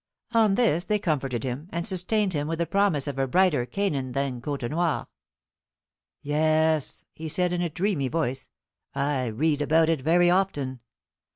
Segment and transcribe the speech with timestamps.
[0.31, 4.13] On this they comforted him; and sustained him with the promise of a brighter Canaan
[4.13, 5.05] than Côtenoir.
[6.23, 8.49] "Yes," he said in a dreamy voice,
[8.95, 10.79] "I read about it very often.